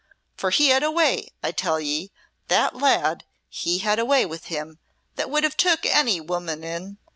For 0.35 0.49
he 0.49 0.69
had 0.69 0.81
a 0.81 0.89
way, 0.89 1.29
I 1.43 1.51
tell 1.51 1.79
ye, 1.79 2.11
that 2.47 2.75
lad, 2.75 3.23
he 3.47 3.77
had 3.77 3.99
a 3.99 4.03
way 4.03 4.25
with 4.25 4.45
him 4.45 4.79
that 5.13 5.29
would 5.29 5.43
have 5.43 5.55
took 5.55 5.85
any 5.85 6.19
woman 6.19 6.63
in. 6.63 6.97